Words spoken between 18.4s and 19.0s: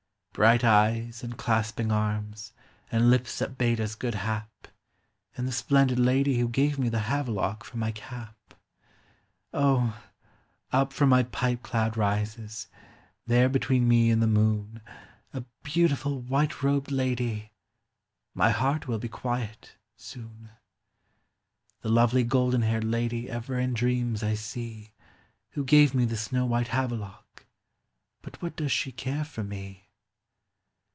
heart will